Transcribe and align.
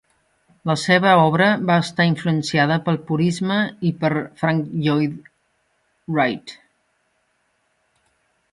La 0.69 0.75
seva 0.83 1.11
obra 1.23 1.49
va 1.69 1.75
estar 1.83 2.07
influenciada 2.11 2.77
pel 2.87 2.97
purisme 3.11 3.57
i 3.89 3.91
per 4.05 4.11
Frank 4.41 4.73
Lloyd 4.87 5.31
Wright. 6.19 6.57